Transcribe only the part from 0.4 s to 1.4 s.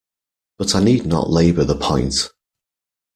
But I need not